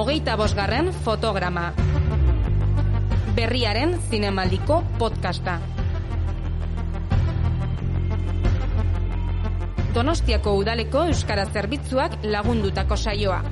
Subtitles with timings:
[0.00, 1.74] Hogeita bosgarren fotograma.
[3.36, 5.58] Berriaren zinemaldiko podcasta.
[9.92, 13.42] Donostiako udaleko euskara zerbitzuak lagundutako saioa.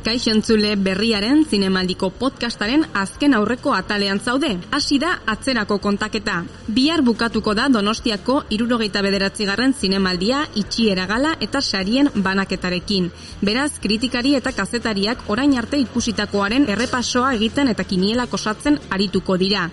[0.00, 4.48] Kaixo entzule berriaren zinemaldiko podcastaren azken aurreko atalean zaude.
[4.72, 6.38] Hasi da atzerako kontaketa.
[6.72, 13.10] Bihar bukatuko da Donostiako irurogeita bederatzigarren zinemaldia itxiera gala eta sarien banaketarekin.
[13.42, 19.66] Beraz, kritikari eta kazetariak orain arte ikusitakoaren errepasoa egiten eta kinielak osatzen arituko dira.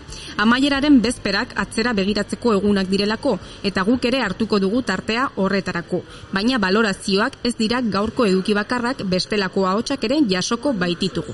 [0.43, 6.03] Amaieraren bezperak atzera begiratzeko egunak direlako eta guk ere hartuko dugu tartea horretarako.
[6.35, 11.33] Baina balorazioak ez dira gaurko eduki bakarrak bestelako ahotsak ere jasoko baititugu.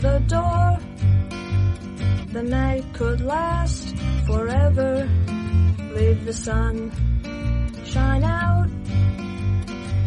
[0.00, 0.78] The door.
[2.32, 3.94] The night could last
[4.26, 5.08] forever.
[5.94, 6.90] Leave the sun
[7.84, 8.68] Shine out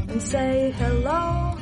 [0.09, 1.56] And say hello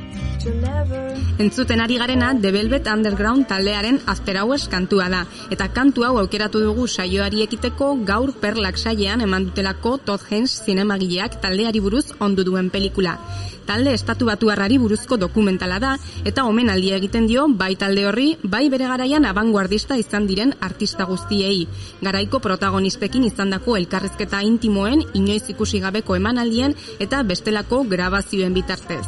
[1.38, 6.86] Entzuten ari garena The Velvet Underground taldearen azperaues kantua da eta kantu hau aukeratu dugu
[6.88, 13.18] saioari ekiteko gaur perlak saiean eman dutelako Todd Haynes zinemagileak taldeari buruz ondu duen pelikula.
[13.66, 15.92] Talde estatu batuarrari buruzko dokumentala da
[16.24, 21.66] eta omenaldia egiten dio bai talde horri, bai bere garaian abanguardista izan diren artista guztiei.
[22.00, 29.04] Garaiko protagonistekin izandako elkarrizketa intimoen inoiz ikusi gabeko emanaldien eta bestelako grabazioen bitartez.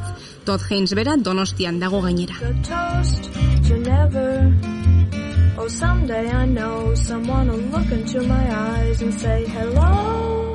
[0.48, 2.36] Todd Haynes bera donostian dago gainera.
[5.58, 10.47] Oh, someday I know someone will look into my eyes and say hello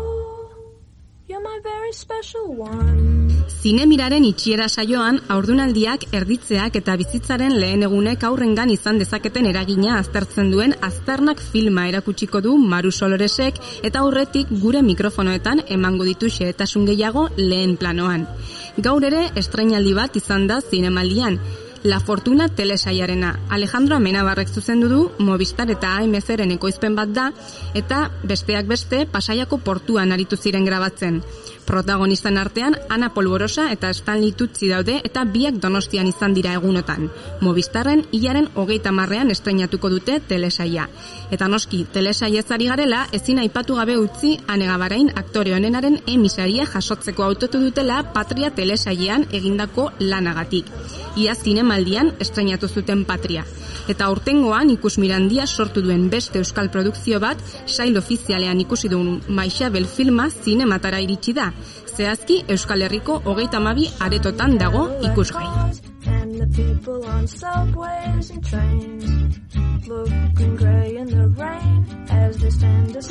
[3.64, 10.76] Zinemiraren itxiera saioan aurdunaldiak erditzeak eta bizitzaren lehen egunek aurrengan izan dezaketen eragina aztertzen duen
[10.90, 17.78] azternak filma erakutsiko du Maru Soloresek eta aurretik gure mikrofonoetan emango ditu xehetasun gehiago lehen
[17.82, 18.28] planoan.
[18.78, 21.40] Gaur ere estrainaldi bat izan da zinemaldian,
[21.84, 23.40] La Fortuna telesaiarena.
[23.50, 27.26] Alejandro Amenabarrek zuzendu du Movistar eta AMZ-ren ekoizpen bat da
[27.76, 31.20] eta besteak beste pasaiako portuan aritu ziren grabatzen.
[31.66, 37.10] Protagonisten artean Ana Polvorosa eta Stanley Tutsi daude eta biak donostian izan dira egunotan.
[37.42, 40.90] Movistarren hilaren hogeita marrean estrenatuko dute telesaia.
[41.32, 47.62] Eta noski, telesaia ezari garela ezin aipatu gabe utzi anegabarain aktore honenaren emisaria jasotzeko autotu
[47.64, 50.68] dutela Patria telesailean egindako lanagatik.
[51.16, 53.46] Ia zinemaldian estrenatu zuten Patria.
[53.88, 60.30] Eta urtengoan ikusmirandia sortu duen beste euskal produkzio bat sail ofizialean ikusi duen Maixabel filma
[60.30, 61.53] zinematara iritsi da.
[61.96, 65.48] Zehazki Euskal Herriko hogeita mabi aretotan dago ikusgai.
[66.06, 69.40] And the people on subways and trains
[69.88, 70.73] Looking gray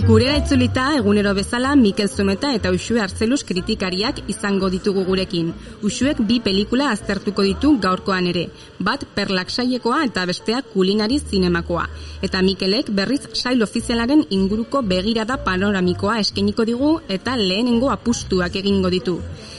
[0.00, 5.50] Gurera itzulita egunero bezala Mikel Zumeta eta Uxue Arzeluz kritikariak izango ditugu gurekin.
[5.84, 8.47] Uxuek bi pelikula aztertuko ditu gaurkoan ere.
[8.81, 11.84] Bat perlak sailekoa eta bestea kulinari zinemakoa.
[12.22, 19.19] Eta Mikelek berriz sail ofizialaren inguruko begirada panoramikoa eskeniko digu eta lehenengo apustuak egingo ditu.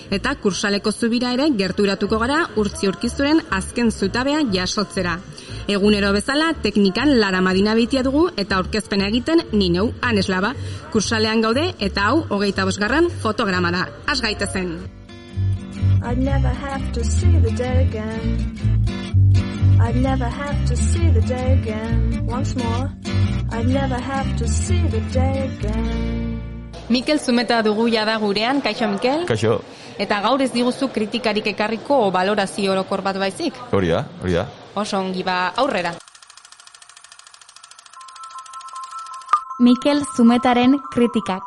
[0.10, 5.20] Eta kursaleko zubira ere gerturatuko gara urtzi urkizuren azken zutabea jasotzera.
[5.68, 10.54] Egunero bezala teknikan Lara Madina bitia dugu eta aurkezpena egiten ni neu aneslaba.
[10.92, 13.88] Kursalean gaude eta hau hogeita bosgarran fotograma da.
[14.08, 14.78] Az gaitezen.
[16.06, 18.60] I'd never have to see the day again
[19.80, 22.92] I'd never have to see the day again Once more
[23.52, 26.33] I'd never have to see the day again
[26.90, 29.26] Mikel Zumeta dugu jada gurean, kaixo Mikel?
[29.26, 29.62] Kaixo,
[29.98, 33.54] Eta gaur ez diguzu kritikarik ekarriko balorazio orokor bat baizik.
[33.72, 34.48] hori da, hori da.
[34.76, 35.94] Oso ongi ba aurrera.
[39.60, 41.44] Mikel Zumetaren kritikak.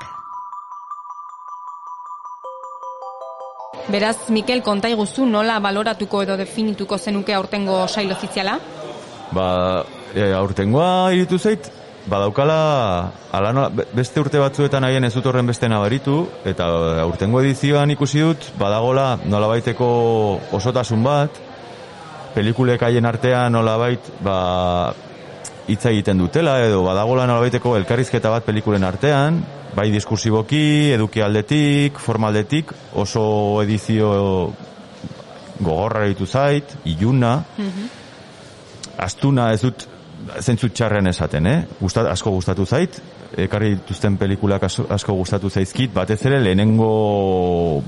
[3.88, 8.58] Beraz, Mikel, konta iguzu nola baloratuko edo definituko zenuke aurtengo sail ofiziala?
[9.32, 11.70] Ba, e, aurtengoa iritu zait,
[12.06, 16.68] badaukala, ala beste urte batzuetan haien ez dut horren beste nabaritu, eta
[17.02, 19.88] aurtengo edizioan ikusi dut, badagola nolabaiteko
[20.56, 21.40] osotasun bat,
[22.34, 24.38] pelikulek haien artean nolabait, ba,
[25.66, 29.42] hitz egiten dutela, edo badagola nolabaiteko elkarrizketa bat pelikulen artean,
[29.76, 33.26] bai diskursiboki, eduki aldetik, formaldetik, oso
[33.64, 34.12] edizio
[35.58, 37.40] gogorra ditu zait, iluna,
[39.02, 39.88] astuna ez dut
[40.40, 41.58] zentzut txarren esaten, eh?
[41.80, 42.98] Gustat, asko gustatu zait,
[43.46, 47.82] ekarri dituzten pelikulak asko, gustatu zaizkit, batez ere lehenengo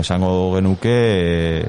[0.00, 1.62] esango genuke e,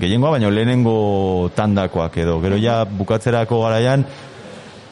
[0.00, 4.04] gehiengoa, baina lehenengo tandakoak edo, gero ja bukatzerako garaian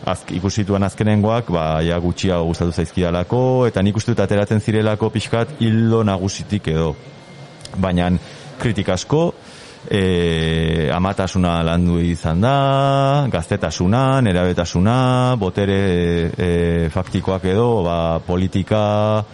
[0.05, 3.41] azk, ikusituan azkenengoak, ba, ja gutxiago gustatu zaizkidalako,
[3.71, 6.95] eta nik uste ateratzen zirelako pixkat hildo nagusitik edo.
[7.81, 8.11] Baina
[8.61, 9.33] kritika asko,
[9.91, 15.81] e, amatasuna landu izan da, gaztetasuna, nerabetasuna, botere
[16.37, 19.25] e, faktikoak edo, ba, politika,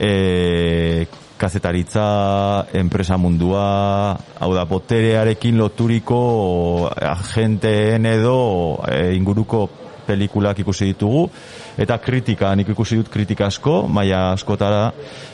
[0.00, 1.06] e,
[1.36, 6.20] kazetaritza, enpresa mundua, hau da, boterearekin loturiko
[6.96, 8.38] agenteen edo
[8.88, 9.68] e, inguruko
[10.06, 11.26] pelikulak ikusi ditugu,
[11.78, 14.90] eta kritika, nik ikusi dut kritika asko, maia askotara,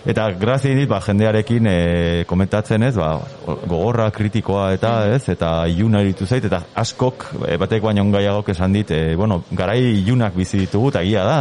[0.09, 1.77] eta grazia dit, ba, jendearekin e,
[2.29, 3.13] komentatzen ez, ba,
[3.47, 8.75] gogorra kritikoa eta ez, eta iluna iritu zait, eta askok, e, batek baina ongaiagok esan
[8.79, 11.39] dit, e, bueno, garai ilunak bizi ditugu, eta gia da,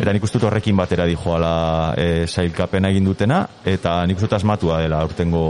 [0.00, 1.54] eta nik uste horrekin batera dijoala
[1.98, 5.44] e, sailkapena egin dutena, eta nik uste asmatua dela aurtengo,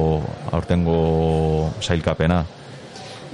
[0.52, 0.98] aurtengo
[1.80, 2.44] sailkapena.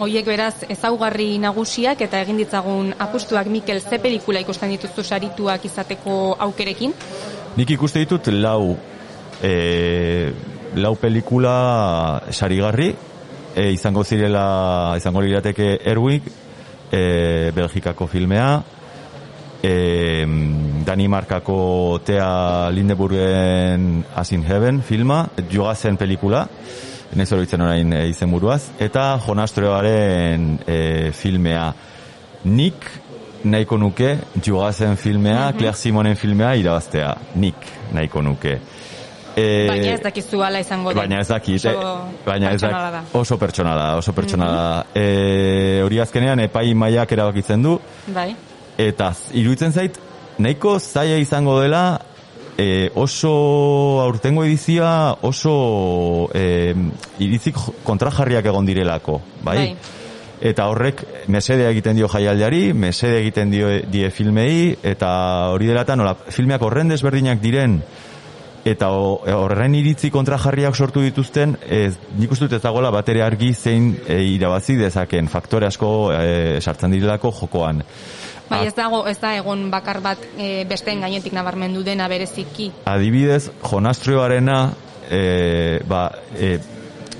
[0.01, 6.15] Hoiek beraz ezaugarri nagusiak eta egin ditzagun apustuak Mikel ze pelikula ikusten dituztu sarituak izateko
[6.47, 6.95] aukerekin?
[7.59, 8.79] Nik ikuste ditut lau
[9.45, 10.33] e,
[10.81, 11.53] lau pelikula
[12.33, 12.95] sarigarri
[13.53, 16.33] e, izango zirela izango lirateke Erwig
[16.91, 18.49] e, Belgikako filmea
[19.63, 20.25] e,
[20.87, 26.47] Danimarkako Tea Lindeburgen As in Heaven filma, jogazen pelikula
[27.17, 30.81] nez horitzen orain e, izen buruaz, eta Jonastroaren e,
[31.17, 31.71] filmea.
[32.45, 32.87] Nik
[33.45, 37.15] nahiko nuke jogazen filmea, mm Claire Simonen filmea irabaztea.
[37.41, 38.59] Nik nahiko nuke.
[39.37, 41.91] E, baina ez dakizu ala izango Baina ez dakit, oso,
[42.27, 44.85] baina ez dakit, oso pertsonala, oso pertsonala.
[44.95, 45.83] Mm -hmm.
[45.85, 47.81] hori azkenean epai maiak erabakitzen du.
[48.07, 48.35] Bai.
[48.79, 49.99] Eta iruditzen zait,
[50.39, 52.01] nahiko zaila izango dela
[52.61, 56.75] e, oso aurtengo edizia oso e,
[57.19, 59.57] irizik kontrajarriak egon direlako, bai?
[59.57, 59.97] bai?
[60.41, 65.11] Eta horrek mesede egiten dio jaialdiari, mesede egiten dio die filmei, eta
[65.53, 67.81] hori delata nola, filmeak horren desberdinak diren,
[68.65, 73.93] eta horren iritzi kontrajarriak sortu dituzten, ez, nik uste dut ez dagoela batere argi zein
[74.07, 77.85] e, irabazi dezaken, faktore asko e, sartzen direlako jokoan.
[78.51, 82.71] Bai, ez dago, ez da egon bakar bat e, besteen gainetik nabarmendu dena bereziki.
[82.91, 84.59] Adibidez, Jonastroarena
[85.11, 86.59] e, ba, e,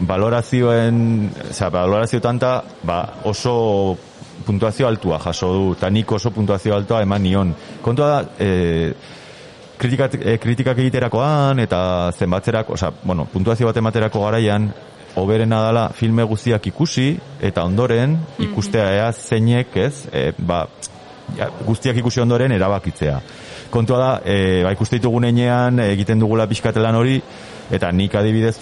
[0.01, 3.97] valorazioen, oza, valorazio tanta, ba, oso
[4.47, 7.55] puntuazio altua jaso du, eta nik oso puntuazio altua eman nion.
[7.83, 8.93] Kontua da, e,
[9.79, 11.81] kritikak, e, kritikak egiterakoan, eta
[12.17, 14.71] zenbatzerak, oza, bueno, puntuazio bat ematerako garaian,
[15.21, 17.13] oberena dala filme guztiak ikusi,
[17.43, 18.51] eta ondoren, mhm.
[18.51, 20.65] ikustea ea zeinek, ez, e, ba,
[21.67, 23.21] guztiak ikusi ondoren erabakitzea.
[23.71, 25.21] Kontua da, e, ba, ikuste ditugu
[25.93, 27.21] egiten dugula pixkatelan hori,
[27.71, 28.57] eta nik adibidez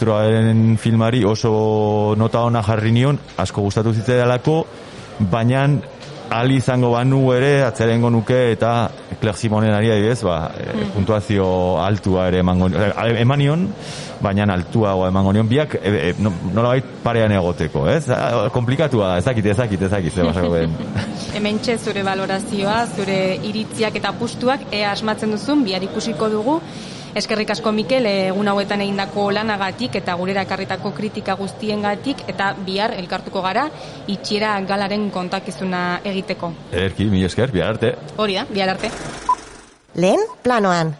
[0.76, 4.66] filmari oso nota ona jarri nion, asko gustatu zitzaidalako,
[5.18, 5.66] baina
[6.30, 8.72] ali izango banu ere atzerengo nuke eta
[9.20, 10.90] Claire Simonen ari adibidez, ba, e, mm.
[10.94, 11.46] puntuazio
[11.82, 12.68] altua ere emango,
[13.18, 13.64] emanion,
[14.22, 16.12] baina altuago emango nion, biak e, e,
[16.54, 18.04] nola parean egoteko, ez?
[18.54, 20.76] Komplikatua da, ezakit, ezakit, ezakit, ze basako ben.
[21.34, 26.60] Hemen zure valorazioa, zure iritziak eta pustuak, ea asmatzen duzun, bihar ikusiko dugu,
[27.18, 33.42] Eskerrik asko Mikel egun hauetan egindako lanagatik eta gurera ekarritako kritika guztiengatik eta bihar elkartuko
[33.42, 33.64] gara
[34.06, 36.52] itxiera galaren kontakizuna egiteko.
[36.84, 37.92] Erki, mi esker, bihar arte.
[38.22, 38.92] Hori da, bihar arte.
[39.98, 40.94] Lehen planoan.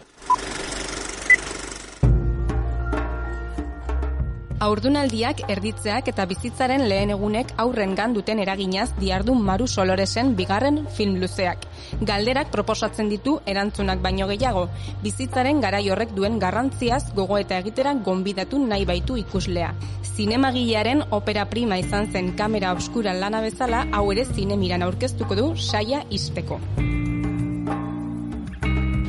[4.59, 11.63] Aurdunaldiak erditzeak eta bizitzaren lehen egunek aurren duten eraginaz diardu Maru Soloresen bigarren film luzeak.
[12.01, 14.67] Galderak proposatzen ditu erantzunak baino gehiago,
[15.01, 19.73] bizitzaren garai horrek duen garrantziaz gogo eta egiteran gonbidatu nahi baitu ikuslea.
[20.03, 26.03] Zinemagilearen opera prima izan zen kamera obskuran lana bezala, hau ere zinemiran aurkeztuko du saia
[26.09, 26.59] izteko.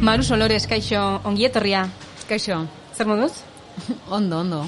[0.01, 1.89] Maru Solores, kaixo, ongietorria.
[2.29, 2.69] Kaixo.
[2.95, 3.33] Zer moduz?
[4.11, 4.65] ondo, ondo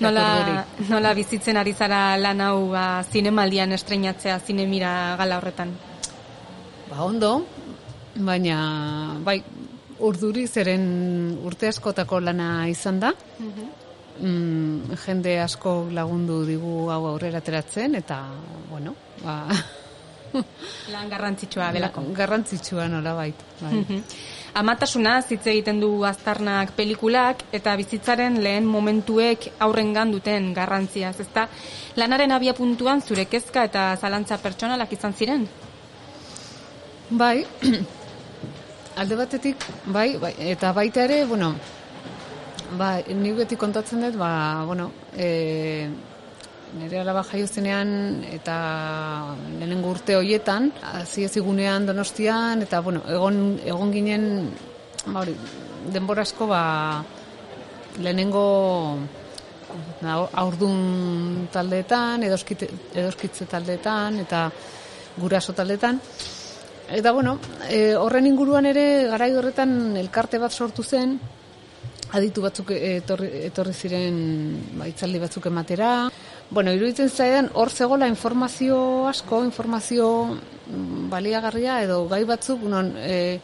[0.00, 5.72] nola, nola bizitzen ari zara lan hau ba, zinemaldian estreinatzea zinemira gala horretan?
[6.90, 7.32] Ba, ondo,
[8.16, 8.58] baina
[9.24, 9.40] bai,
[10.06, 10.86] urduri zeren
[11.44, 13.12] urte askotako lana izan da.
[13.38, 13.74] Mhm.
[14.16, 18.22] Mm, jende asko lagundu digu hau aurrera teratzen, eta,
[18.70, 19.42] bueno, ba...
[20.92, 22.02] Lan garrantzitsua belako.
[22.16, 23.46] Garrantzitsua nola bait.
[23.60, 23.74] Bai.
[23.74, 24.02] Mhm
[24.56, 31.46] amatasuna hitz egiten du aztarnak pelikulak eta bizitzaren lehen momentuek aurrengan duten garrantziaz, ezta?
[32.00, 35.46] Lanaren abia puntuan zure kezka eta zalantza pertsonalak izan ziren?
[37.10, 37.44] Bai,
[39.00, 41.52] alde batetik, bai, bai, eta baita ere, bueno,
[42.80, 45.88] ba, ni beti kontatzen dut, ba, bueno, e,
[46.74, 48.56] nire alaba jaio zenean eta
[49.58, 54.26] lehenengo urte hoietan, hasi ez igunean donostian, eta bueno, egon, egon ginen,
[55.06, 55.36] ba, hori,
[55.92, 56.62] denbora asko ba,
[58.02, 58.46] lehenengo
[60.02, 64.48] na, aurdun taldeetan, edoskite, edoskitze taldeetan, eta
[65.16, 66.00] guraso taldeetan.
[66.86, 71.16] Eta bueno, e, horren inguruan ere garai horretan elkarte bat sortu zen,
[72.14, 74.18] aditu batzuk etorri, etorri ziren
[74.78, 75.90] ba, itzaldi batzuk ematera.
[76.48, 83.40] Bueno, iruditzen zaidan hor zegola informazio asko, informazio mm, baliagarria edo gai batzuk non e,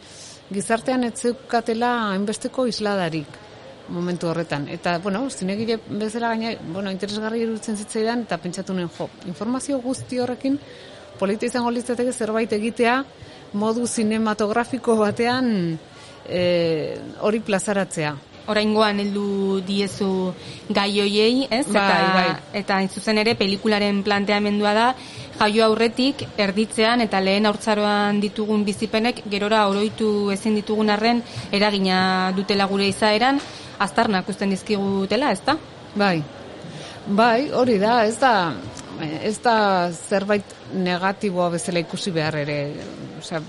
[0.53, 3.41] gizartean ez zeukatela hainbesteko isladarik
[3.89, 4.69] momentu horretan.
[4.71, 10.21] Eta, bueno, zinegile bezala gaina, bueno, interesgarri iruditzen zitzaidan, eta pentsatu nuen, jo, informazio guzti
[10.23, 10.57] horrekin,
[11.19, 13.01] polita izango litzateke zerbait egitea,
[13.59, 15.49] modu sinematografiko batean
[16.25, 16.43] e,
[17.19, 18.15] hori plazaratzea.
[18.47, 20.33] Oraingoan heldu diezu
[20.69, 21.65] gai hoiei, ez?
[21.67, 22.29] Bai, eta, bai.
[22.59, 24.87] eta hain zuzen ere pelikularen planteamendua da
[25.39, 32.67] jaio aurretik erditzean eta lehen haurtzaroan ditugun bizipenek gerora oroitu ezin ditugun arren eragina dutela
[32.69, 33.39] gure izaeran
[33.79, 35.57] aztarnak usten dizkigutela, ez da?
[35.95, 36.23] Bai,
[37.07, 38.53] bai, hori da, ez da,
[39.21, 39.55] ez da
[39.91, 42.57] zerbait negatiboa bezala ikusi behar ere.
[43.19, 43.41] Osea,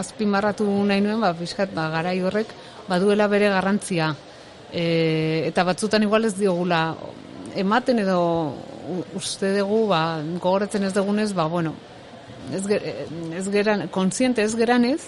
[0.00, 2.50] azpimarratu nahi nuen, ba, pixkat, ba, garai horrek,
[2.88, 4.14] baduela bere garrantzia.
[4.72, 6.96] E, eta batzutan igual ez diogula
[7.54, 8.18] ematen edo
[9.14, 11.74] uste dugu, ba, gogoratzen ez dugunez, ba, bueno,
[12.52, 15.00] ez, ge- ez geran, kontziente ez geranez,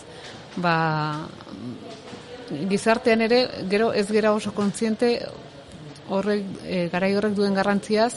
[0.57, 1.27] ba,
[2.71, 5.19] gizartean ere, gero ez gera oso kontziente
[6.09, 8.15] horrek, e, garai horrek duen garrantziaz,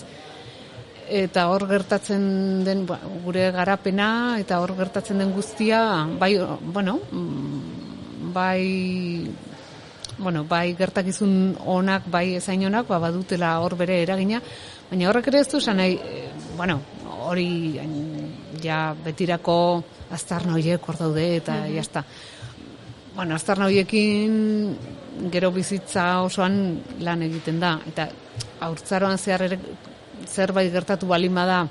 [1.10, 8.30] eta hor gertatzen den ba, gure garapena eta hor gertatzen den guztia bai bueno mm,
[8.34, 9.26] bai
[10.20, 14.42] bueno, bai gertakizun onak bai ezain onak ba, badutela hor bere eragina.
[14.90, 16.80] Baina horrek ere ez du esan nahi eh, bueno
[17.30, 17.80] hori
[18.64, 19.56] ja betirako
[20.12, 22.04] aztarna horiek hor daude eta mm jazta
[23.16, 24.78] bueno, aztarna horiekin
[25.32, 27.74] gero bizitza osoan lan egiten da.
[27.88, 28.08] Eta
[28.64, 29.58] haurtzaroan zehar ere
[30.28, 31.66] zerbait gertatu balin bada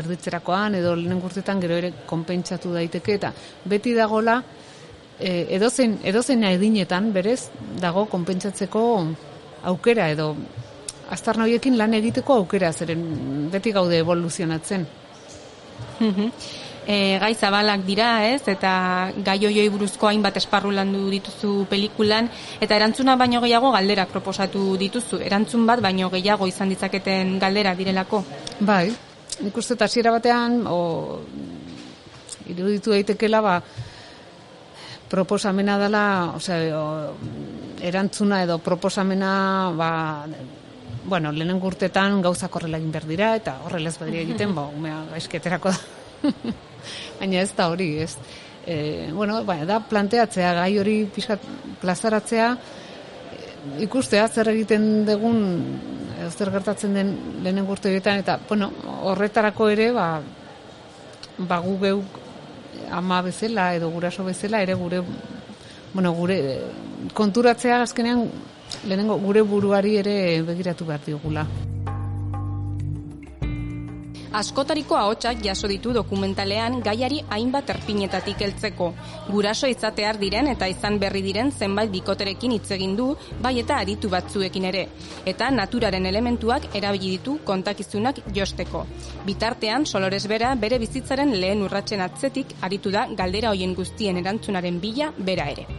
[0.00, 3.32] erditzerakoan edo lehen urtetan gero ere konpentsatu daiteke eta
[3.68, 4.38] beti dagola
[5.18, 8.84] e, edozein, edozein edinetan berez dago konpentsatzeko
[9.64, 10.34] aukera edo
[11.10, 14.86] aztarna horiekin lan egiteko aukera zeren beti gaude evoluzionatzen.
[16.86, 18.42] e, gai zabalak dira, ez?
[18.48, 22.28] Eta gai hoioi buruzko hainbat esparru landu dituzu pelikulan
[22.60, 25.20] eta erantzuna baino gehiago galderak proposatu dituzu.
[25.24, 28.24] Erantzun bat baino gehiago izan ditzaketen galdera direlako.
[28.60, 28.92] Bai,
[29.42, 31.20] nik uste hasiera batean, o,
[32.46, 33.58] iruditu daitekela, ba,
[35.10, 37.14] proposamena dela, osea, o,
[37.84, 40.26] erantzuna edo proposamena, ba,
[41.04, 45.02] bueno, lehenengo urtetan gauzak horrela egin behar dira, eta horrela ez badira egiten, ba, umea
[45.12, 45.82] gaizketerako da.
[47.20, 48.16] Baina ez da hori, ez.
[48.66, 51.44] E, bueno, ba, da planteatzea, gai hori pixkat
[51.82, 52.54] plazaratzea,
[53.84, 55.38] ikustea zer egiten dugun
[56.18, 58.70] edo zer gertatzen den lehenengo urte horietan eta bueno,
[59.08, 60.08] horretarako ere ba,
[61.38, 62.20] ba gu geuk
[62.90, 65.02] ama bezala edo guraso bezala ere gure
[65.94, 66.60] bueno, gure
[67.14, 68.28] konturatzea azkenean
[68.88, 71.46] lehenengo gure buruari ere begiratu behar diogula.
[74.34, 78.88] Askotariko ahotsak jaso ditu dokumentalean gaiari hainbat erpinetatik heltzeko.
[79.28, 83.06] Guraso izatear diren eta izan berri diren zenbait bikoterekin hitz egin du,
[83.46, 84.88] bai eta aritu batzuekin ere.
[85.34, 88.82] Eta naturaren elementuak erabili ditu kontakizunak josteko.
[89.24, 95.12] Bitartean, Solores bera bere bizitzaren lehen urratsen atzetik aritu da galdera hoien guztien erantzunaren bila
[95.16, 95.70] bera ere.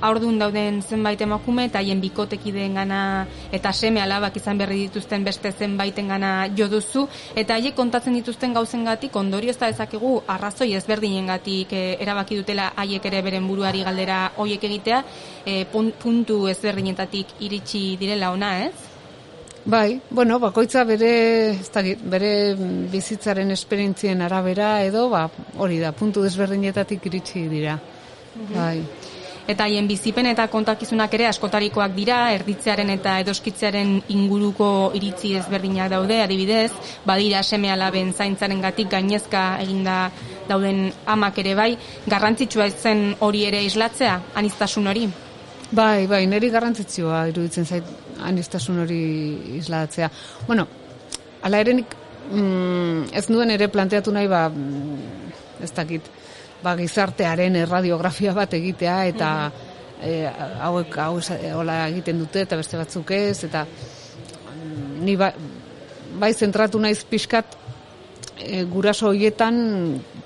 [0.00, 5.52] Aurdun dauden zenbait emakume eta haien bikotekideen gana eta seme alabak izan berri dituzten beste
[5.52, 11.72] zenbaiten gana jo duzu eta haiek kontatzen dituzten gauzengatik ondorio ez da ezakegu arrazoi ezberdinengatik
[11.72, 15.04] e, erabaki dutela haiek ere beren buruari galdera hoiek egitea
[15.44, 18.74] e, pun- puntu ezberdinetatik iritsi direla ona, ez?
[19.64, 22.52] Bai, bueno, bakoitza bere, ez dakit, bere
[22.92, 25.24] bizitzaren esperientzien arabera edo, ba,
[25.56, 27.78] hori da, puntu desberdinetatik iritsi dira.
[28.52, 28.82] Bai.
[29.44, 36.22] Eta haien bizipen eta kontakizunak ere askotarikoak dira, erditzearen eta edoskitzearen inguruko iritzi ezberdinak daude,
[36.24, 36.70] adibidez,
[37.04, 39.98] badira seme alaben zaintzaren gatik gainezka eginda
[40.48, 41.70] dauden amak ere bai,
[42.08, 45.04] garrantzitsua zen hori ere islatzea, anistasun hori.
[45.74, 47.92] Bai, bai, niri garrantzitsua iruditzen zait
[48.24, 49.02] anistasun hori
[49.60, 50.08] islatzea.
[50.48, 50.66] Bueno,
[51.42, 51.96] ala ere nik
[52.30, 55.32] mm, ez nuen ere planteatu nahi, ba, mm,
[55.64, 56.08] ez dakit,
[56.64, 59.30] ba, gizartearen erradiografia bat egitea, eta
[60.02, 60.24] e,
[60.64, 65.32] hauek hau esa- hola egiten dute, eta beste batzuk ez, eta mm, ni ba,
[66.18, 67.56] bai zentratu naiz pixkat
[68.38, 69.56] e, guraso hoietan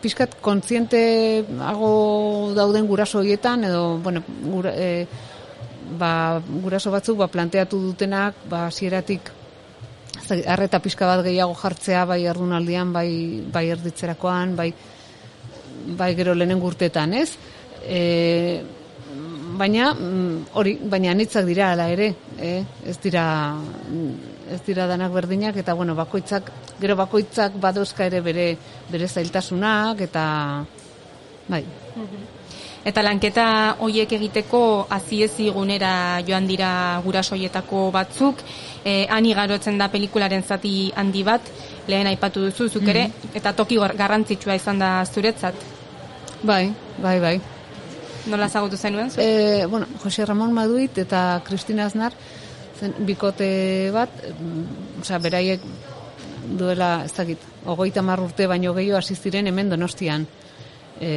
[0.02, 1.90] pixkat kontzienteago
[2.54, 5.07] dauden guraso hoietan edo bueno, gura, e,
[5.99, 9.33] ba, guraso batzuk ba, planteatu dutenak ba hasieratik
[10.47, 14.73] harreta pixka bat gehiago jartzea bai ardunaldian bai bai erditzerakoan bai
[15.97, 17.30] bai gero lehenen gurtetan, ez?
[17.87, 18.62] E,
[19.59, 22.62] baina mm, hori, baina anitzak dira hala ere, eh?
[22.87, 23.25] ez dira
[24.49, 28.49] ez dira danak berdinak eta bueno, bakoitzak gero bakoitzak badozka ere bere
[28.90, 30.25] bere zailtasunak eta
[31.49, 31.64] bai.
[32.88, 33.45] Eta lanketa
[33.85, 36.71] hoiek egiteko aziezi gunera joan dira
[37.04, 38.40] gurasoietako batzuk,
[38.85, 41.50] e, ani garotzen da pelikularen zati handi bat,
[41.88, 45.77] lehen aipatu duzu zuk ere, eta toki gar- garrantzitsua izan da zuretzat.
[46.42, 47.40] Bai, bai, bai.
[48.28, 49.11] Nola zagutu zenuen?
[49.16, 52.12] E, bueno, Jose Ramon Maduit eta Kristina Aznar
[52.78, 55.61] zen bikote bat, mm, osea, beraiek
[56.59, 60.26] duela, ez dakit, hogeita mar urte baino gehiago hasi ziren hemen donostian.
[61.00, 61.11] E,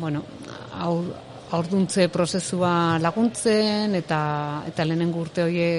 [0.00, 0.24] bueno,
[0.78, 1.14] aur,
[1.52, 4.20] aurduntze prozesua laguntzen eta
[4.66, 5.70] eta lehenengo urte hoie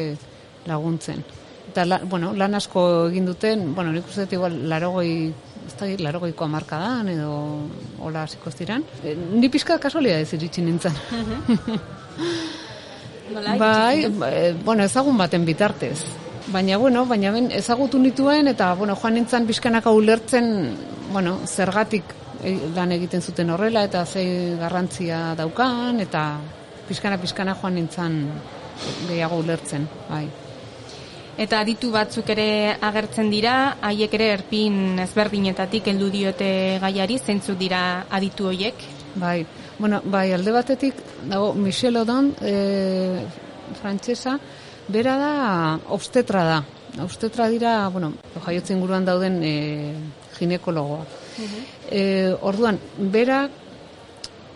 [0.68, 1.24] laguntzen.
[1.72, 5.12] Eta, la, bueno, lan asko egin duten, bueno, nik uste dut igual, larogoi,
[5.64, 7.30] ez da, larogoiko amarkadan, edo
[8.04, 8.84] hola hasiko ez diran.
[9.00, 10.98] E, ni pixka kasualia ez iritsi nintzen.
[13.62, 16.02] Bai, e, bueno, ezagun baten bitartez.
[16.52, 20.52] Baina, bueno, baina ben, ezagutu nituen, eta, bueno, joan nintzen pixkanaka ulertzen,
[21.14, 22.12] bueno, zergatik
[22.44, 24.28] e, lan egiten zuten horrela, eta ze
[24.60, 26.28] garrantzia daukan, eta
[26.92, 28.24] pixkana pixkana joan nintzen
[29.08, 30.26] gehiago ulertzen, bai.
[31.40, 38.06] Eta aditu batzuk ere agertzen dira, haiek ere erpin ezberdinetatik heldu diote gaiari, zeintzuk dira
[38.12, 38.84] aditu hoiek?
[39.16, 39.46] Bai,
[39.80, 43.24] bueno, bai, alde batetik, dago, Michel Odon, e,
[43.80, 44.38] frantsesa,
[44.88, 45.34] bera da,
[45.90, 46.60] obstetra da.
[47.02, 48.14] Obstetra dira, bueno,
[48.46, 49.56] jaiotze inguruan dauden e,
[50.38, 51.20] ginekologoak.
[51.90, 52.78] e, orduan,
[53.12, 53.46] bera,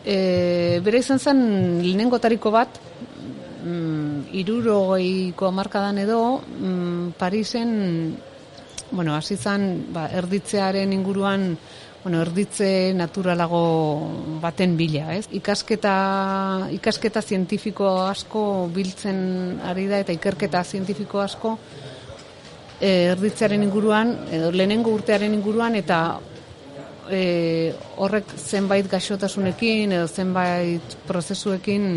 [0.04, 1.40] e, bera izan zen
[1.82, 2.80] lehenengotariko bat,
[3.66, 8.18] mm, irurogeiko amarkadan edo, mm, Parisen,
[8.92, 9.36] bueno, hasi
[9.92, 11.58] ba, erditzearen inguruan,
[12.04, 15.28] bueno, erditze naturalago baten bila, ez?
[15.32, 21.58] Ikasketa, ikasketa zientifiko asko biltzen ari da eta ikerketa zientifiko asko
[22.80, 26.20] e, erditzearen inguruan, edo lehenengo urtearen inguruan eta
[27.10, 31.90] e, horrek zenbait gaixotasunekin edo zenbait prozesuekin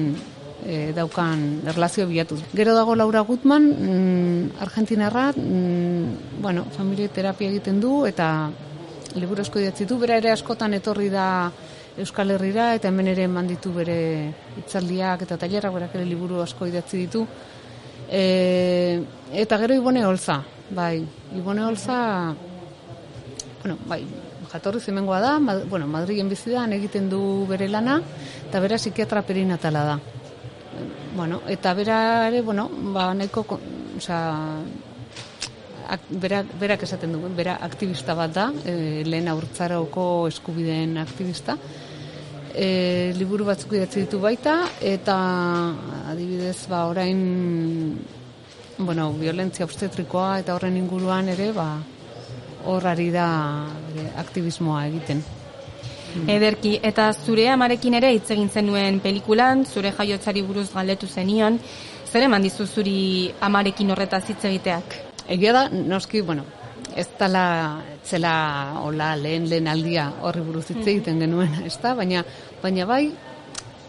[0.64, 2.38] e, daukan erlazio bilatu.
[2.54, 8.50] Gero dago Laura Gutman, mm, argentinarra, mm, bueno, familia terapia egiten du eta
[9.14, 11.50] liburu asko idatzi du, bera ere askotan etorri da
[11.98, 16.66] Euskal Herrira eta hemen ere eman ditu bere hitzaldiak eta tailerrak berak ere liburu asko
[16.66, 17.26] idatzi ditu.
[18.08, 21.02] E, eta gero Ibone Olza, bai,
[21.36, 22.34] Ibone Olza,
[23.62, 24.04] bueno, bai,
[24.52, 27.98] jatorri zimengoa da, Mad, bueno, Madrilen bizi da, han egiten du bere lana,
[28.48, 29.98] eta bera psikiatra perinatala da.
[31.18, 33.58] Bueno, eta bera ere, bueno, ba, nahiko, ko-
[33.98, 34.60] osea,
[35.90, 41.56] ak, berak, berak esaten du, bera aktivista bat da, e, lehen aurtzaroko eskubideen aktivista,
[42.54, 45.16] e, liburu batzuk idatzi ditu baita, eta
[46.12, 47.98] adibidez, ba, orain,
[48.78, 51.66] bueno, violentzia obstetrikoa eta horren inguruan ere, ba,
[52.70, 53.26] hor ari da
[54.22, 55.26] aktivismoa egiten.
[56.28, 61.58] Ederki, eta zure amarekin ere hitz egin zenuen pelikulan, zure jaiotzari buruz galdetu zenion,
[62.08, 62.98] zer eman dizu zuri
[63.40, 64.96] amarekin horretaz hitz egiteak?
[65.28, 66.44] Egia da, noski, bueno,
[66.96, 67.44] ez dala,
[68.04, 68.34] zela,
[68.82, 71.94] hola, lehen, lehen aldia horri buruz hitz egiten genuen, ez da?
[71.98, 72.24] Baina,
[72.62, 73.04] baina bai,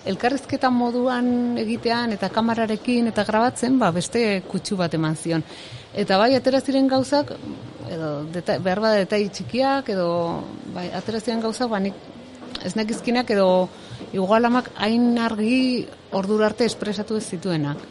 [0.10, 5.44] elkarrizketa moduan egitean eta kamararekin eta grabatzen, ba, beste kutsu bat eman zion.
[5.94, 7.34] Eta bai, atera ziren gauzak,
[7.90, 10.10] edo deta, behar bada detai txikiak, edo
[10.76, 11.98] bai, atera ziren gauzak, ba, nik
[12.66, 13.70] ez nekizkinak edo
[14.14, 17.82] igual amak hain argi ordura arte espresatu ez zituenak.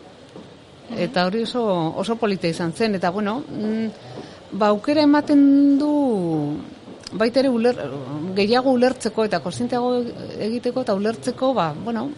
[0.97, 1.63] Eta hori oso,
[2.01, 3.87] oso polita izan zen, eta bueno, mm,
[4.53, 5.93] ba, aukera ematen du
[7.13, 7.77] baita ere uler,
[8.37, 9.93] gehiago ulertzeko eta kontzienteago
[10.49, 12.09] egiteko eta ulertzeko, ba, bueno,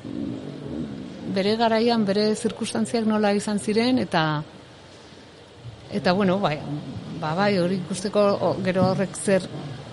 [1.35, 4.43] bere garaian, bere zirkustantziak nola izan ziren, eta
[5.93, 6.59] eta bueno, bai,
[7.21, 9.45] ba, bai, hori ikusteko o, gero horrek zer,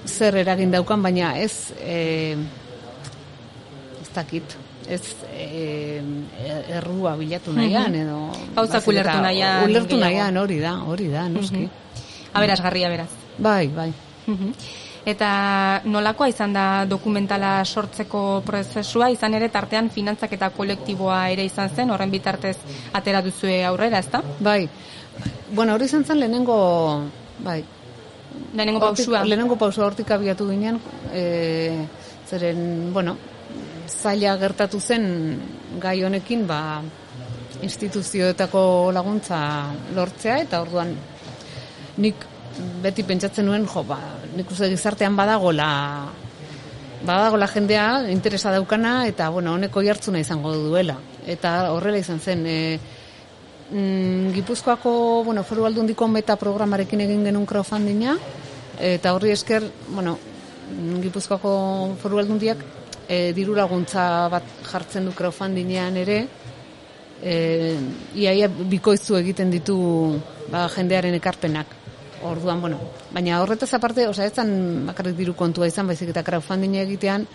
[0.06, 2.38] zer eragin daukan, baina ez, e,
[4.02, 5.02] ez dakit, ez
[5.34, 6.02] e,
[6.80, 8.22] errua bilatu nahian, edo...
[8.56, 11.68] Gauzak ulertu nahian Ulertu nahian, hori da, hori da, noski.
[12.38, 13.10] Aberasgarria beraz.
[13.38, 13.92] Bai, bai.
[14.28, 14.52] Mhm.
[15.08, 15.28] Eta
[15.88, 21.94] nolakoa izan da dokumentala sortzeko prozesua, izan ere tartean finantzak eta kolektiboa ere izan zen,
[21.96, 22.58] horren bitartez
[23.00, 24.20] atera duzue aurrera, ezta?
[24.44, 24.68] Bai,
[25.52, 26.58] bueno, hori izan zen lehenengo,
[27.40, 27.64] bai,
[28.54, 29.24] Lehenengo pausua.
[29.26, 30.80] Lehenengo pausua hortik abiatu ginen,
[31.14, 31.86] e,
[32.30, 33.18] zeren, bueno,
[33.88, 35.06] zaila gertatu zen
[35.82, 36.82] gai honekin, ba,
[37.64, 39.40] instituzioetako laguntza
[39.96, 40.94] lortzea, eta orduan
[41.98, 42.26] nik
[42.84, 44.00] beti pentsatzen nuen, jo, ba,
[44.36, 45.70] nik uste gizartean badagola,
[47.06, 50.98] badagola jendea interesa daukana, eta, bueno, honeko jartzuna izango duela.
[51.28, 52.80] Eta horrela izan zen, e,
[53.72, 58.18] mm, Gipuzkoako, bueno, foru aldundiko meta programarekin egin genuen crowdfundinga,
[58.80, 60.18] eta horri esker, bueno,
[61.04, 61.54] Gipuzkoako
[62.02, 62.64] foru aldundiak
[63.08, 66.20] e, diru laguntza bat jartzen du crowdfundingean ere,
[67.22, 67.36] e,
[68.16, 69.78] iaia bikoizu egiten ditu
[70.52, 71.76] ba, jendearen ekarpenak.
[72.28, 72.80] Orduan, bueno,
[73.14, 77.28] baina horretaz aparte, osea, ez zen bakarrik diru kontua izan, baizik eta crowdfundinga egitean,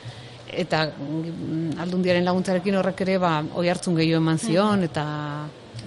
[0.52, 5.04] eta mm, aldundiaren laguntzarekin horrek ere, ba, oi hartzun gehiago eman zion, eta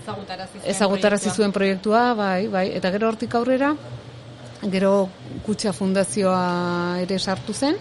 [0.06, 3.72] Ezagutarazi zuen ezagutarazi zuen proiektua, bai, bai, eta gero hortik aurrera,
[4.72, 4.92] gero
[5.46, 7.78] kutxa fundazioa ere sartu zen,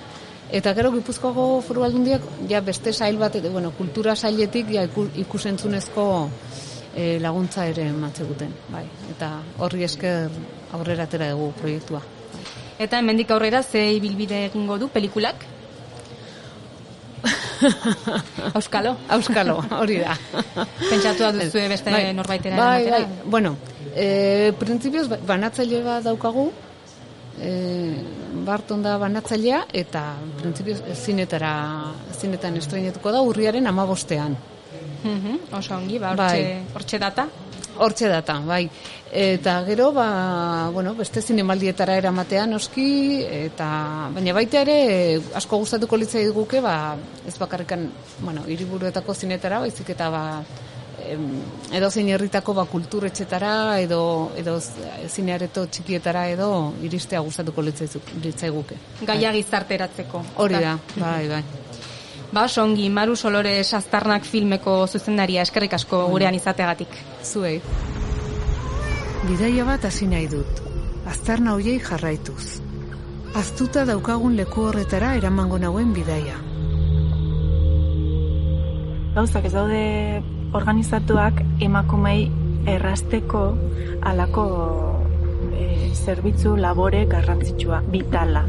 [0.51, 6.07] eta gero Gipuzkoako foru aldundiak, ja beste sail bat, bueno, kultura sailetik, ja iku- ikusentzunezko
[6.97, 10.31] eh, laguntza ere matzeguten, bai, eta horri esker
[10.73, 12.01] aurrera atera dugu proiektua.
[12.79, 15.45] Eta hemendik aurrera ze ibilbide egingo du pelikulak?
[18.59, 18.97] Auskalo.
[19.09, 20.17] Auskalo, hori da.
[20.91, 23.05] Pentsatua duzue beste Bai, norbaitera bai, bai.
[23.25, 23.57] Bueno,
[23.95, 26.49] e, printzipioz ba- banatzaile bat daukagu,
[27.41, 27.53] e,
[28.45, 30.03] Barton da banatzailea, eta
[30.41, 31.53] printzipioz zinetara,
[32.19, 34.37] zinetan estreinetuko da urriaren amabostean.
[35.05, 36.29] Mhm, oso ongi, ba, Bai.
[36.29, 37.27] hortxe, hortxe data.
[37.79, 38.69] Hortxe data, bai.
[39.15, 44.77] Eta gero, ba, bueno, beste zinemaldietara eramatea noski, eta, baina baita ere,
[45.39, 47.89] asko gustatuko litzai guke, ba, ez bakarrikan,
[48.21, 50.25] bueno, hiriburuetako zinetara, baizik eta, ba,
[51.07, 51.29] em,
[51.75, 56.49] edo zein herritako ba, kulturetxetara, edo, edo zineareto txikietara, edo
[56.83, 57.91] iristea gustatuko litzai,
[58.23, 58.81] litzai guke.
[59.07, 60.25] Gaia gizarteratzeko.
[60.43, 61.45] Hori da, bai, bai.
[62.33, 66.97] Ba, oso ongi, Maru Solores Aztarnak filmeko zuzendaria eskerrik asko gurean izateagatik.
[67.23, 67.61] Zuei.
[69.29, 70.65] Bidaia bat hasi nahi dut.
[71.07, 72.59] Aztarna hoiei jarraituz.
[73.35, 76.41] Aztuta daukagun leku horretara eramango nauen bidaia.
[79.15, 79.83] gauzak ez daude
[80.59, 82.27] organizatuak emakumei
[82.71, 83.45] errasteko
[84.11, 84.45] alako
[85.55, 88.45] e, zerbitzu labore garrantzitsua, vitala.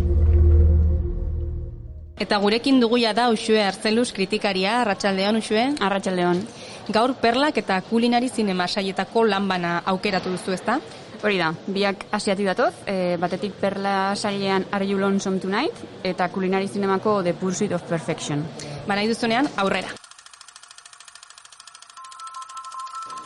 [2.15, 5.75] Eta gurekin dugu da Uxue Arzeluz kritikaria, Arratsaldeon Uxue.
[5.81, 6.39] Arratsaldeon.
[6.87, 10.79] Gaur perlak eta kulinari zinema saietako lanbana aukeratu duzu ezta?
[11.23, 16.67] Hori da, biak asiatik datoz, e, batetik perla sailean Are You Lonesome Tonight eta kulinari
[16.67, 18.45] zinemako The Pursuit of Perfection.
[18.87, 19.89] Ba nahi duzunean aurrera.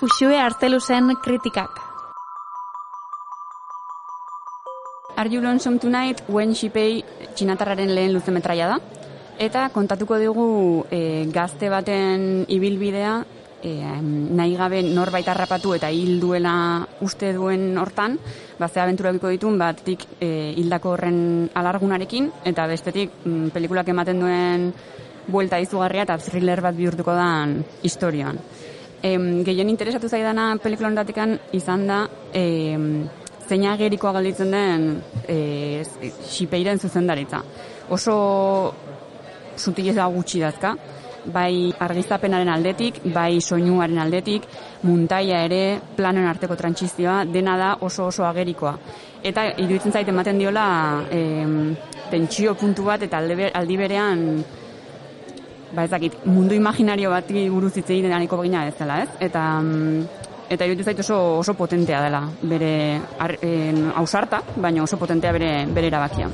[0.02, 1.89] Uxue Artelusen kritikak.
[5.20, 7.02] Are You Lonesome Tonight, When She Pay,
[7.36, 8.78] txinatarraren lehen luzemetraia da.
[9.36, 10.46] Eta kontatuko digu
[10.96, 13.18] e, gazte baten ibilbidea,
[13.60, 16.54] e, nahi gabe norbait harrapatu eta hil duela
[17.04, 18.16] uste duen hortan,
[18.56, 24.24] ba, ze abentura biko ditun, batetik e, hildako horren alargunarekin, eta bestetik mm, pelikulak ematen
[24.24, 24.72] duen
[25.28, 28.40] buelta izugarria eta thriller bat bihurtuko dan historioan.
[29.04, 33.04] Em, gehien interesatu zaidana pelikula honetatekan izan da em,
[33.50, 34.88] zein agerikoa galditzen den
[35.28, 35.84] e,
[36.30, 37.42] xipeiren zuzendaritza.
[37.90, 38.16] Oso
[39.58, 40.76] sutil ez da gutxi dazka,
[41.34, 44.46] bai argiztapenaren aldetik, bai soinuaren aldetik,
[44.88, 45.64] muntaia ere,
[45.98, 48.76] planoen arteko trantsizioa, dena da oso oso agerikoa.
[49.24, 50.66] Eta iruditzen zait ematen diola
[51.12, 51.76] em,
[52.10, 54.26] tentsio puntu bat eta alde, aldi berean
[55.76, 59.10] ba ez dakit, mundu imaginario bati buruz hitz egiten aniko begina ez dela, ez?
[59.22, 63.00] Eta mm, eta iruditu zait oso, oso potentea dela bere
[63.96, 66.30] ausarta, baina oso potentea bere, bere erabakia.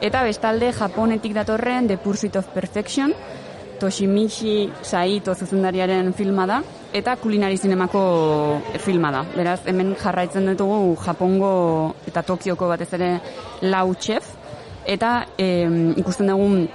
[0.00, 3.12] Eta bestalde Japonetik datorren The Pursuit of Perfection,
[3.80, 6.62] Toshimichi Saito zuzendariaren filma da,
[6.92, 8.02] eta kulinari zinemako
[8.82, 9.22] filma da.
[9.36, 11.50] Beraz, hemen jarraitzen ditugu Japongo
[12.06, 13.10] eta Tokioko batez ere
[13.62, 14.26] lau chef,
[14.86, 16.66] eta em, ikusten dugu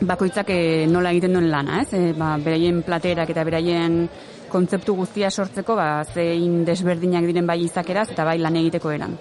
[0.00, 1.92] bakoitzak eh, nola egiten duen lana, ez?
[1.94, 4.02] E, ba, beraien platerak eta beraien
[4.50, 9.14] kontzeptu guztia sortzeko, ba, zein desberdinak diren bai izakeraz eta bai lan egiteko eran.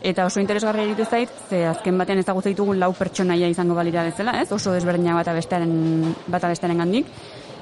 [0.00, 4.38] Eta oso interesgarria iruditu zait, ze azken batean ezagutzen ditugun lau pertsonaia izango balira bezala,
[4.40, 4.48] ez?
[4.56, 7.10] Oso desberdinak bata bestearen bata bestearen gandik.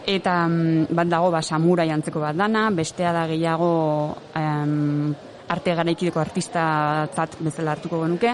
[0.09, 3.73] Eta mm, bat dago ba samurai antzeko bat dana, bestea da gehiago
[4.41, 5.13] em,
[5.53, 6.63] arte garaikideko artista
[7.13, 8.33] zat bezala hartuko genuke.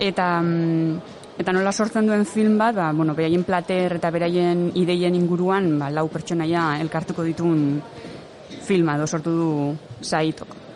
[0.00, 5.14] Eta, mm, eta nola sortzen duen film bat, ba, bueno, beraien plater eta beraien ideien
[5.18, 7.82] inguruan, ba, lau pertsonaia elkartuko ditun
[8.62, 9.52] filma edo sortu du
[10.00, 10.71] saitok.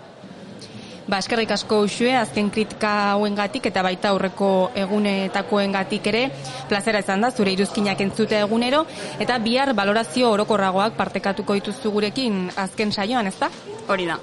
[1.07, 6.23] Ba, eskerrik asko usue, azken kritika hauengatik eta baita aurreko egunetakoengatik ere,
[6.67, 8.81] plazera izan da, zure iruzkinak entzute egunero,
[9.23, 13.53] eta bihar valorazio orokorragoak partekatuko dituztu gurekin azken saioan, ez da?
[13.87, 14.19] Hori da.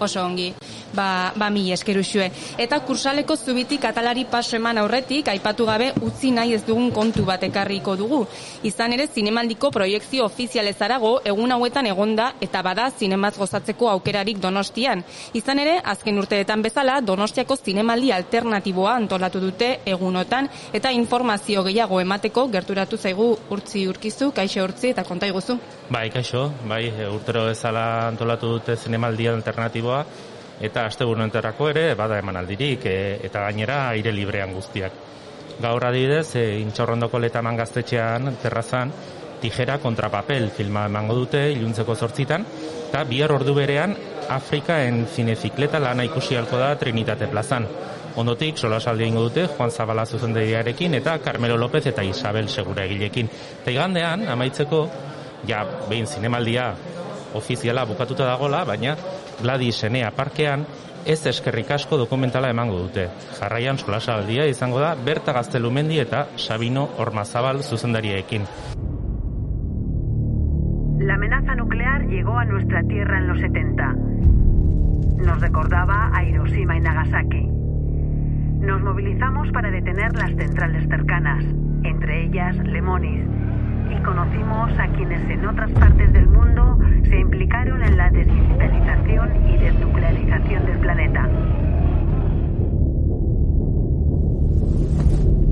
[0.00, 0.48] Oso ongi,
[0.94, 2.30] ba, ba mi esker usue.
[2.58, 7.42] Eta kursaleko zubitik atalari paso eman aurretik, aipatu gabe utzi nahi ez dugun kontu bat
[7.42, 8.22] ekarriko dugu.
[8.62, 15.04] Izan ere, zinemaldiko proiektzio ofizialez arago, egun hauetan egonda eta bada zinemaz gozatzeko aukerarik donostian.
[15.34, 22.46] Izan ere, azken urteetan bezala, donostiako zinemaldi alternatiboa antolatu dute egunotan, eta informazio gehiago emateko
[22.52, 25.58] gerturatu zaigu urtzi urkizu, kaixo urtzi eta konta iguzu.
[25.90, 30.04] Bai, kaixo, bai, urtero bezala antolatu dute zinemaldi alternatiboa,
[30.60, 34.92] eta asteburuen enterrako ere, bada emanaldirik, e, eta gainera aire librean guztiak.
[35.60, 38.92] Gaur adibidez, e, intxaurrondoko letaman gaztetxean, terrazan,
[39.40, 42.46] tijera kontra papel filma emango dute, iluntzeko zortzitan,
[42.88, 43.96] eta bihar ordu berean,
[44.28, 47.66] Afrika en cinezikleta lana ikusi halko da Trinitate plazan.
[48.16, 53.28] Ondotik, solasaldi ingo dute, Juan Zabala zuzenderiarekin, eta Carmelo López eta Isabel Segura egilekin.
[53.60, 54.86] Eta igandean, amaitzeko,
[55.48, 56.70] ja, behin zinemaldia
[57.34, 58.94] ofiziala bukatuta dagola, baina
[59.42, 60.66] Gladys Enea parkean
[61.04, 63.08] ez eskerrik asko dokumentala emango dute.
[63.38, 68.46] Jarraian solasaldia izango da Berta Gaztelumendi eta Sabino Ormazabal zuzendariekin.
[71.04, 73.92] La amenaza nuclear llegó a nuestra tierra en los 70.
[75.26, 77.46] Nos recordaba a Hiroshima y Nagasaki.
[78.60, 81.44] Nos movilizamos para detener las centrales cercanas,
[81.82, 83.20] entre ellas Lemonis,
[83.90, 89.58] y conocimos a quienes en otras partes del mundo se implicaron en la desmilitarización y
[89.58, 91.28] desnuclearización del planeta.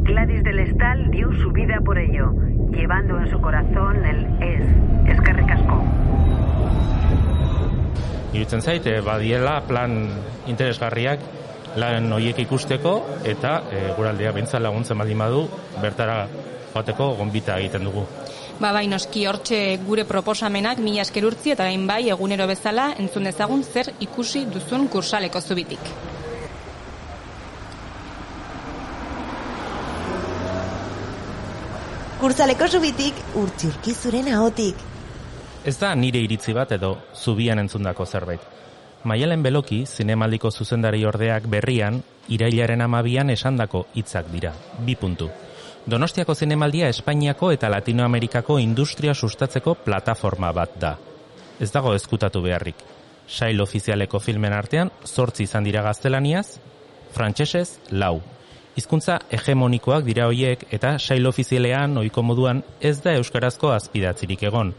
[0.05, 2.33] Gladys del Estal dio su vida por ello,
[2.71, 4.65] llevando en su corazón el es,
[5.09, 5.85] eskerrik asko.
[8.33, 10.09] Irutzen zait, e, badiela plan
[10.49, 11.21] interesgarriak
[11.77, 12.95] lan horiek ikusteko
[13.29, 15.43] eta e, guraldea bintza laguntzen baldin badu
[15.83, 16.27] bertara
[16.73, 18.07] joateko gonbita egiten dugu.
[18.61, 23.25] Ba, bai, noski hortxe gure proposamenak mila esker urtzi eta gain bai egunero bezala entzun
[23.29, 25.93] dezagun zer ikusi duzun kursaleko zubitik.
[32.23, 34.89] Kursaleko zubitik urtzi urkizuren ahotik.
[35.67, 38.43] Ez da nire iritzi bat edo zubian entzundako zerbait.
[39.03, 41.99] Maialen Beloki, zinemaldiko zuzendari ordeak berrian,
[42.31, 44.53] irailaren amabian esandako hitzak dira.
[44.87, 45.27] Bi puntu.
[45.87, 50.93] Donostiako zinemaldia Espainiako eta Latinoamerikako industria sustatzeko plataforma bat da.
[51.59, 52.77] Ez dago ezkutatu beharrik.
[53.27, 56.61] Sail ofizialeko filmen artean, zortzi izan dira gaztelaniaz,
[57.13, 58.21] frantsesez lau.
[58.79, 64.73] Hizkuntza hegemonikoak dira hoiek eta sail ofizialean ohiko moduan ez da euskarazko azpidatzirik egon.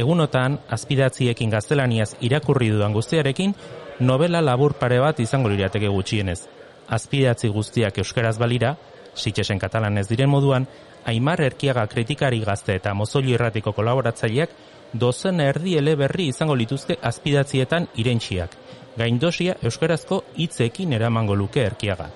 [0.00, 3.52] Egunotan, azpidatziekin gaztelaniaz irakurri dudan guztiarekin,
[4.00, 6.46] novela labur pare bat izango lirateke gutxienez.
[6.88, 8.78] Azpidatzi guztiak euskaraz balira,
[9.14, 10.66] sitxesen katalan ez diren moduan,
[11.08, 14.50] Aimar Erkiaga kritikari gazte eta Mozoli Erratiko kolaboratzaileak
[14.92, 18.56] dozen erdi eleberri izango lituzke azpidatzietan irentsiak.
[18.98, 22.12] Gaindosia euskarazko hitzekin eramango luke Erkiagak.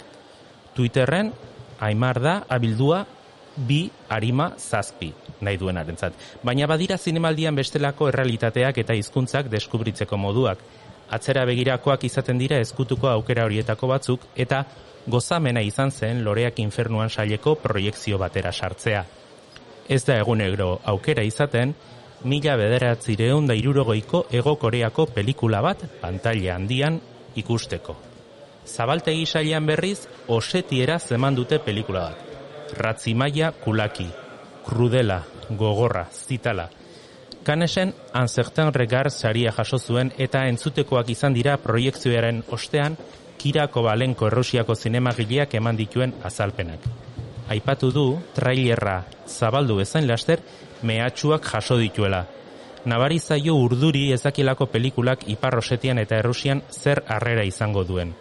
[0.75, 1.33] Twitterren
[1.81, 3.05] Aimar da abildua
[3.57, 6.15] bi arima zazpi nahi duenarentzat.
[6.43, 10.63] Baina badira zinemaldian bestelako errealitateak eta hizkuntzak deskubritzeko moduak.
[11.13, 14.65] Atzera begirakoak izaten dira ezkutuko aukera horietako batzuk eta
[15.07, 19.05] gozamena izan zen loreak infernuan saileko proiektzio batera sartzea.
[19.89, 21.75] Ez da egunero aukera izaten,
[22.25, 27.01] mila bederatzireun da irurogoiko ego koreako pelikula bat pantaila handian
[27.37, 27.97] ikusteko.
[28.67, 32.29] Zabaltegi sailean berriz, osetiera zeman dute pelikula bat.
[32.79, 34.07] Ratzimaia kulaki,
[34.65, 36.69] krudela, gogorra, zitala.
[37.43, 42.97] Kanesen Anzertan Regar saria jaso zuen eta entzutekoak izan dira proiektzioaren ostean
[43.43, 46.85] Kirako Balenko Errusiako zinemagileak eman dituen azalpenak.
[47.51, 48.05] Aipatu du
[48.37, 50.39] trailerra zabaldu bezain laster
[50.87, 52.23] mehatxuak jaso dituela.
[52.87, 58.15] Nabari zaio urduri ezakilako pelikulak Ipar Osetian eta Errusian zer harrera izango duen.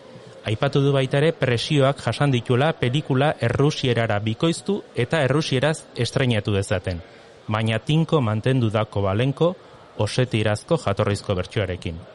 [0.49, 7.01] Aipatu du baita ere presioak jasan dituela pelikula errusierara bikoiztu eta errusieraz estrenatu dezaten.
[7.47, 9.55] Baina tinko mantendu dako balenko
[10.01, 12.05] osetirazko jatorrizko bertsioarekin.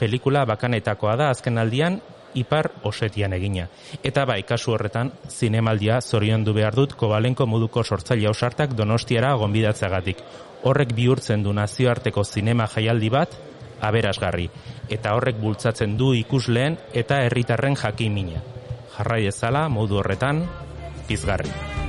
[0.00, 2.00] Pelikula bakanetakoa da azken aldian
[2.34, 3.66] ipar osetian egina.
[4.02, 10.22] Eta bai, kasu horretan, zinemaldia zorion du behar dut kobalenko moduko sortzaile ausartak donostiara gonbidatzeagatik.
[10.64, 13.36] Horrek bihurtzen du nazioarteko zinema jaialdi bat,
[13.80, 14.48] aberasgarri,
[14.88, 18.44] eta horrek bultzatzen du ikusleen eta herritarren jakimina.
[18.96, 20.44] Jarrai ezala, modu horretan,
[21.08, 21.79] pizgarri.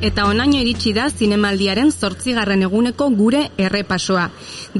[0.00, 4.22] Eta onaino iritsi da zinemaldiaren zortzigarren eguneko gure errepasoa.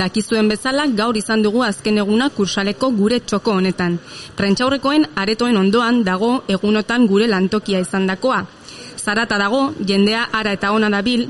[0.02, 3.98] Dakizuen bezala gaur izan dugu azken eguna kursaleko gure txoko honetan.
[4.38, 8.46] Prentxaurrekoen aretoen ondoan dago egunotan gure lantokia izandakoa.
[8.96, 11.26] Zarata dago, jendea ara eta ona dabil,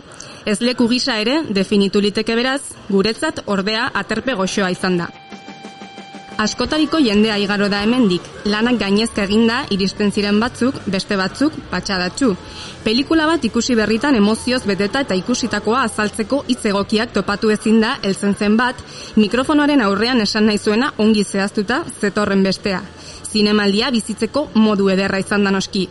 [0.47, 5.11] ez leku gisa ere definitu liteke beraz, guretzat ordea aterpe goxoa izan da.
[6.41, 12.31] Askotariko jendea igaro da hemendik, lanak gainezka eginda iristen ziren batzuk, beste batzuk, patxadatxu.
[12.87, 18.33] Pelikula bat ikusi berritan emozioz beteta eta ikusitakoa azaltzeko hitz egokiak topatu ezin da heltzen
[18.41, 18.81] zen bat,
[19.21, 22.81] mikrofonoaren aurrean esan nahi zuena ongi zehaztuta zetorren bestea.
[23.31, 25.91] Zinemaldia bizitzeko modu ederra izan da noski,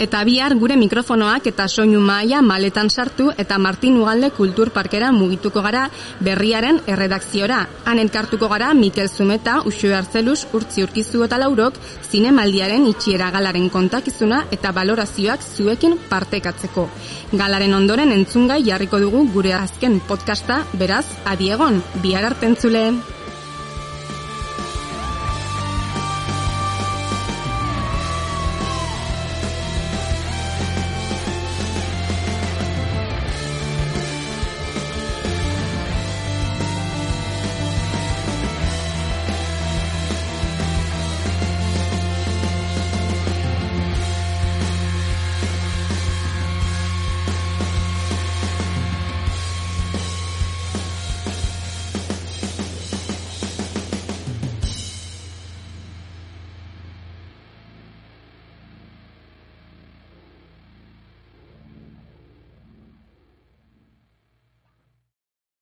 [0.00, 5.82] Eta bihar gure mikrofonoak eta soinu maila maletan sartu eta Martin Ugalde Kulturparkera mugituko gara
[6.24, 7.58] berriaren erredakziora.
[7.84, 11.76] Han elkartuko gara Mikel Zumeta, Uxu Arzeluz, Urtzi Urkizu eta Laurok
[12.08, 16.88] zinemaldiaren itxiera galaren kontakizuna eta balorazioak zuekin partekatzeko.
[17.36, 23.19] Galaren ondoren entzungai jarriko dugu gure azken podcasta, beraz, adiegon, bihar artentzule.